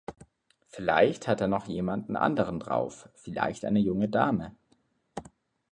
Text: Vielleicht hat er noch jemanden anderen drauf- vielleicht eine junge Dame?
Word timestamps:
Vielleicht 0.69 1.27
hat 1.27 1.41
er 1.41 1.47
noch 1.47 1.67
jemanden 1.67 2.15
anderen 2.15 2.59
drauf- 2.59 3.07
vielleicht 3.13 3.65
eine 3.65 3.77
junge 3.77 4.09
Dame? 4.09 4.55